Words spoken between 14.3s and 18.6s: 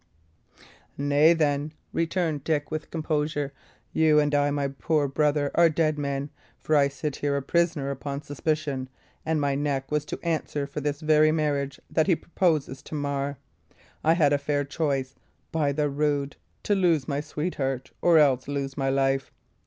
a fair choice, by the rood! to lose my sweetheart or else